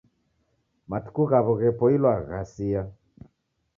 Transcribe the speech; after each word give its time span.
Matuku 0.89 1.23
ghaw'o 1.29 1.53
ghepoilwa 1.59 2.13
ghasia. 2.29 2.81